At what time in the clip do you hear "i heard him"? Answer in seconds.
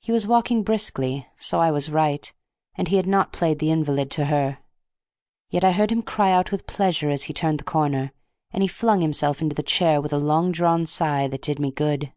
5.62-6.00